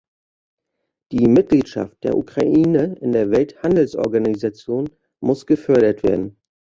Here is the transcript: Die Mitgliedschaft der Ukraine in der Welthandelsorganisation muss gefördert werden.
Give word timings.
Die 1.11 1.27
Mitgliedschaft 1.27 2.03
der 2.03 2.17
Ukraine 2.17 2.95
in 3.01 3.11
der 3.11 3.29
Welthandelsorganisation 3.29 4.89
muss 5.19 5.45
gefördert 5.45 6.01
werden. 6.01 6.37